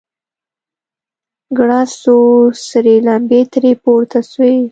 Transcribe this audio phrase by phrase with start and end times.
[1.57, 2.15] گړز سو
[2.67, 4.53] سرې لمبې ترې پورته سوې.